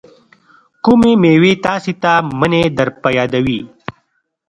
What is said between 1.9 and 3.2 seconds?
ته منی در په